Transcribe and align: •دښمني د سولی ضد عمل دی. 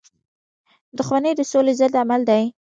•دښمني 0.97 1.31
د 1.35 1.41
سولی 1.51 1.73
ضد 1.79 1.93
عمل 2.01 2.21
دی. 2.29 2.43